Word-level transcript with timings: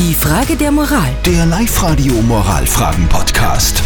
Die 0.00 0.14
Frage 0.14 0.56
der 0.56 0.72
Moral. 0.72 1.10
Der 1.26 1.44
Live-Radio 1.44 2.14
Moralfragen-Podcast. 2.22 3.82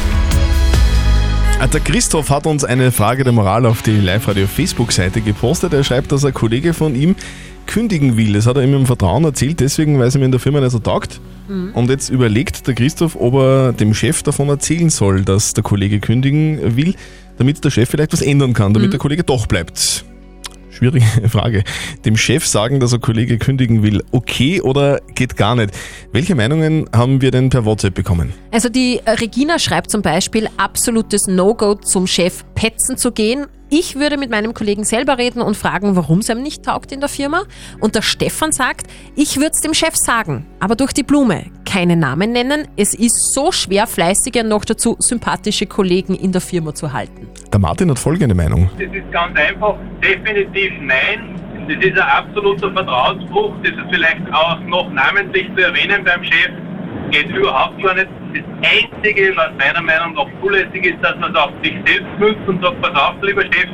Äh, 1.60 1.66
Der 1.66 1.80
Christoph 1.80 2.30
hat 2.30 2.46
uns 2.46 2.62
eine 2.62 2.92
Frage 2.92 3.24
der 3.24 3.32
Moral 3.32 3.66
auf 3.66 3.82
die 3.82 3.98
Live-Radio 3.98 4.46
Facebook-Seite 4.46 5.22
gepostet. 5.22 5.72
Er 5.72 5.82
schreibt, 5.82 6.12
dass 6.12 6.24
ein 6.24 6.32
Kollege 6.32 6.72
von 6.72 6.94
ihm 6.94 7.16
kündigen 7.66 8.16
will. 8.16 8.34
Das 8.34 8.46
hat 8.46 8.56
er 8.56 8.62
ihm 8.62 8.74
im 8.74 8.86
Vertrauen 8.86 9.24
erzählt, 9.24 9.58
deswegen, 9.58 9.98
weil 9.98 10.06
es 10.06 10.14
ihm 10.14 10.22
in 10.22 10.30
der 10.30 10.38
Firma 10.38 10.60
nicht 10.60 10.70
so 10.70 10.78
taugt. 10.78 11.20
Und 11.48 11.90
jetzt 11.90 12.10
überlegt 12.10 12.64
der 12.68 12.74
Christoph, 12.74 13.16
ob 13.16 13.34
er 13.34 13.72
dem 13.72 13.92
Chef 13.92 14.22
davon 14.22 14.48
erzählen 14.48 14.90
soll, 14.90 15.24
dass 15.24 15.52
der 15.52 15.64
Kollege 15.64 15.98
kündigen 15.98 16.76
will, 16.76 16.94
damit 17.38 17.64
der 17.64 17.70
Chef 17.70 17.90
vielleicht 17.90 18.12
was 18.12 18.22
ändern 18.22 18.52
kann, 18.52 18.72
damit 18.72 18.92
der 18.92 19.00
Kollege 19.00 19.24
doch 19.24 19.48
bleibt. 19.48 20.04
Schwierige 20.74 21.06
Frage. 21.28 21.62
Dem 22.04 22.16
Chef 22.16 22.46
sagen, 22.46 22.80
dass 22.80 22.92
er 22.92 22.98
Kollege 22.98 23.38
kündigen 23.38 23.82
will, 23.82 24.02
okay 24.10 24.60
oder 24.60 25.00
geht 25.14 25.36
gar 25.36 25.54
nicht? 25.54 25.70
Welche 26.12 26.34
Meinungen 26.34 26.86
haben 26.92 27.20
wir 27.20 27.30
denn 27.30 27.48
per 27.48 27.64
WhatsApp 27.64 27.94
bekommen? 27.94 28.32
Also 28.50 28.68
die 28.68 29.00
äh, 29.04 29.12
Regina 29.12 29.58
schreibt 29.58 29.90
zum 29.90 30.02
Beispiel, 30.02 30.48
absolutes 30.56 31.28
No-Go 31.28 31.76
zum 31.76 32.06
Chef 32.06 32.44
petzen 32.54 32.96
zu 32.96 33.12
gehen. 33.12 33.46
Ich 33.70 33.96
würde 33.96 34.16
mit 34.16 34.30
meinem 34.30 34.54
Kollegen 34.54 34.84
selber 34.84 35.18
reden 35.18 35.42
und 35.42 35.56
fragen, 35.56 35.96
warum 35.96 36.20
es 36.20 36.28
ihm 36.28 36.42
nicht 36.42 36.64
taugt 36.64 36.92
in 36.92 37.00
der 37.00 37.08
Firma. 37.08 37.42
Und 37.80 37.94
der 37.94 38.02
Stefan 38.02 38.52
sagt, 38.52 38.86
ich 39.16 39.36
würde 39.36 39.50
es 39.52 39.60
dem 39.60 39.74
Chef 39.74 39.96
sagen, 39.96 40.46
aber 40.60 40.76
durch 40.76 40.92
die 40.92 41.02
Blume. 41.02 41.46
Keine 41.64 41.96
Namen 41.96 42.30
nennen. 42.30 42.68
Es 42.76 42.94
ist 42.94 43.34
so 43.34 43.50
schwer, 43.50 43.86
fleißige 43.86 44.42
und 44.42 44.48
noch 44.48 44.64
dazu 44.64 44.96
sympathische 45.00 45.66
Kollegen 45.66 46.14
in 46.14 46.30
der 46.30 46.40
Firma 46.40 46.72
zu 46.74 46.92
halten. 46.92 47.28
Der 47.52 47.58
Martin 47.58 47.90
hat 47.90 47.98
folgende 47.98 48.34
Meinung. 48.34 48.70
Das 48.78 48.94
ist 48.94 49.10
ganz 49.10 49.36
einfach, 49.36 49.74
definitiv 50.00 50.72
nein. 50.80 51.40
Das 51.66 51.84
ist 51.84 51.98
ein 51.98 51.98
absoluter 51.98 52.70
Vertrauensbruch. 52.72 53.54
Das 53.64 53.72
ist 53.72 53.90
vielleicht 53.90 54.32
auch 54.32 54.60
noch 54.60 54.90
namentlich 54.92 55.48
zu 55.56 55.62
erwähnen 55.62 56.04
beim 56.04 56.22
Chef. 56.22 56.50
Geht 57.14 57.30
überhaupt 57.30 57.80
gar 57.80 57.94
nicht. 57.94 58.08
Das 58.34 58.42
Einzige, 58.68 59.36
was 59.36 59.50
meiner 59.56 59.82
Meinung 59.82 60.14
nach 60.14 60.26
zulässig 60.42 60.84
ist, 60.84 60.96
dass 61.00 61.16
man 61.20 61.30
es 61.30 61.40
auf 61.40 61.52
sich 61.62 61.74
selbst 61.86 62.08
nutzt 62.18 62.48
und 62.48 62.60
sagt, 62.60 62.82
pass 62.82 63.00
auf, 63.00 63.14
lieber 63.22 63.42
Chef, 63.42 63.68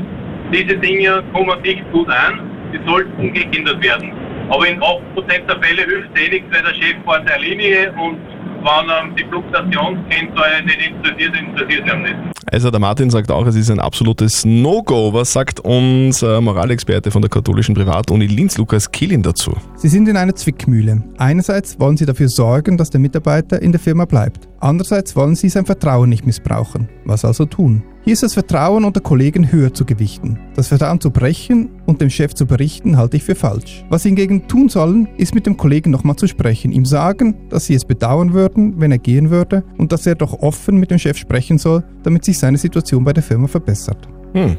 diese 0.53 0.77
Dinge 0.77 1.23
kommen 1.33 1.63
nicht 1.63 1.83
gut 1.91 2.11
an, 2.11 2.51
die 2.71 2.87
sollten 2.87 3.33
geändert 3.33 3.83
werden. 3.83 4.13
Aber 4.51 4.69
in 4.69 4.79
8% 4.79 5.47
der 5.47 5.59
Fälle 5.59 5.85
hilft 5.85 6.11
es 6.13 6.21
eh 6.21 6.29
nichts, 6.29 6.55
weil 6.55 6.63
der 6.65 6.75
Chef 6.75 6.97
fährt 7.07 7.29
der 7.31 7.39
Linie 7.39 7.91
und 7.93 8.19
wenn 8.63 8.89
er 8.89 9.15
die 9.17 9.25
Fluktuationskennzahlen 9.25 10.67
nicht 10.67 10.91
interessiert, 10.91 11.37
interessiert 11.37 11.89
er 11.89 11.95
ihn 11.95 12.03
nicht. 12.03 12.17
Also 12.53 12.71
der 12.71 12.81
Martin 12.81 13.11
sagt 13.11 13.31
auch, 13.31 13.47
es 13.47 13.55
ist 13.55 13.71
ein 13.71 13.81
absolutes 13.81 14.45
No-Go. 14.45 15.13
Was 15.13 15.33
sagt 15.33 15.61
unser 15.61 16.41
Moralexperte 16.41 17.11
von 17.11 17.23
der 17.23 17.29
katholischen 17.29 17.75
Privatuni 17.75 18.27
Linz, 18.27 18.59
Lukas 18.59 18.91
Kehlin, 18.91 19.23
dazu? 19.23 19.53
Sie 19.77 19.89
sind 19.89 20.09
in 20.09 20.17
einer 20.17 20.35
Zwickmühle. 20.35 21.03
Einerseits 21.19 21.79
wollen 21.79 21.97
Sie 21.97 22.07
dafür 22.07 22.29
sorgen, 22.29 22.77
dass 22.77 22.91
der 22.91 23.01
Mitarbeiter 23.01 23.63
in 23.63 23.73
der 23.73 23.81
Firma 23.81 24.05
bleibt. 24.05 24.49
Andererseits 24.61 25.17
wollen 25.17 25.37
Sie 25.37 25.49
sein 25.49 25.65
Vertrauen 25.65 26.09
nicht 26.09 26.27
missbrauchen. 26.27 26.89
Was 27.05 27.25
also 27.25 27.47
tun? 27.47 27.83
Hier 28.03 28.15
ist 28.15 28.23
das 28.23 28.35
Vertrauen 28.35 28.85
unter 28.85 29.01
Kollegen 29.01 29.53
höher 29.53 29.75
zu 29.75 29.85
gewichten. 29.85 30.39
Das 30.57 30.69
Vertrauen 30.69 31.01
zu 31.01 31.11
brechen 31.11 31.80
und 31.91 32.01
dem 32.01 32.09
Chef 32.09 32.35
zu 32.35 32.47
berichten, 32.47 32.97
halte 32.97 33.17
ich 33.17 33.25
für 33.25 33.35
falsch. 33.35 33.85
Was 33.91 34.05
Sie 34.05 34.11
hingegen 34.11 34.49
tun 34.49 34.69
sollen, 34.69 35.09
ist 35.19 35.35
mit 35.35 35.45
dem 35.45 35.57
Kollegen 35.57 35.91
nochmal 35.91 36.17
zu 36.17 36.27
sprechen, 36.27 36.73
ihm 36.73 36.85
sagen, 36.85 37.35
dass 37.51 37.67
Sie 37.67 37.75
es 37.75 37.85
bedauern 37.85 38.33
würden, 38.33 38.75
wenn 38.81 38.93
er 38.93 38.99
gehen 38.99 39.31
würde 39.31 39.65
und 39.77 39.93
dass 39.93 40.07
er 40.07 40.15
doch 40.15 40.33
offen 40.41 40.77
mit 40.77 40.91
dem 40.91 40.99
Chef 40.99 41.19
sprechen 41.19 41.59
soll, 41.59 41.83
damit 42.05 42.25
sich 42.25 42.39
seine 42.39 42.59
Situation 42.59 43.05
bei 43.05 43.13
der 43.13 43.23
Firma 43.23 43.49
verbessert. 43.49 44.09
Hm. 44.33 44.57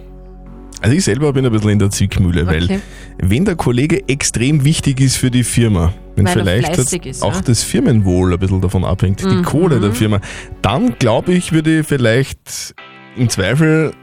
Also 0.82 0.96
ich 0.96 1.04
selber 1.04 1.32
bin 1.32 1.46
ein 1.46 1.52
bisschen 1.52 1.70
in 1.70 1.80
der 1.80 1.90
Zwickmühle, 1.90 2.46
weil 2.48 2.64
Okay. 2.66 2.80
wenn 3.20 3.46
der 3.46 3.56
Kollege 3.56 4.08
extrem 4.10 4.66
wichtig 4.66 5.00
ist 5.00 5.16
für 5.16 5.32
die 5.32 5.44
Firma, 5.44 5.94
wenn 6.16 6.26
Weil 6.26 6.34
vielleicht 6.34 6.78
ist, 6.78 7.24
auch 7.24 7.36
ja. 7.36 7.42
das 7.42 7.64
Firmenwohl 7.64 8.34
ein 8.34 8.40
bisschen 8.40 8.62
davon 8.62 8.84
abhängt, 8.84 9.22
die 9.22 9.42
Kohle 9.44 9.80
der 9.80 9.94
Firma, 9.94 10.20
dann 10.62 10.96
glaube 10.98 11.34
ich, 11.34 11.54
würde 11.54 11.80
ich 11.80 11.88
vielleicht 11.88 12.76
im 13.16 13.30
Zweifel 13.30 13.94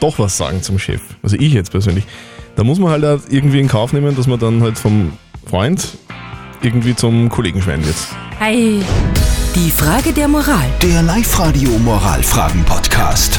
doch 0.00 0.18
was 0.18 0.36
sagen 0.36 0.62
zum 0.62 0.78
Chef. 0.78 1.00
Also 1.22 1.36
ich 1.36 1.52
jetzt 1.52 1.70
persönlich. 1.70 2.04
Da 2.56 2.62
muss 2.62 2.78
man 2.78 2.90
halt 2.90 3.04
auch 3.04 3.20
irgendwie 3.28 3.60
in 3.60 3.68
Kauf 3.68 3.92
nehmen, 3.92 4.14
dass 4.16 4.26
man 4.26 4.38
dann 4.38 4.62
halt 4.62 4.78
vom 4.78 5.12
Freund 5.46 5.98
irgendwie 6.62 6.94
zum 6.94 7.28
Kollegenschwein 7.28 7.84
wird. 7.84 7.96
Hey. 8.38 8.80
Die 9.54 9.70
Frage 9.70 10.12
der 10.12 10.28
Moral. 10.28 10.66
Der 10.82 11.02
Live-Radio 11.02 11.70
Moralfragen-Podcast. 11.78 13.38